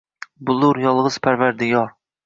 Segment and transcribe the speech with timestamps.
[0.47, 1.97] Bilur yolg’iz parvardigor—